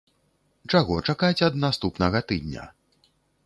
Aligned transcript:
Чаго 0.71 0.95
чакаць 1.11 1.43
ад 1.49 1.61
наступнага 1.67 2.25
тыдня? 2.33 2.69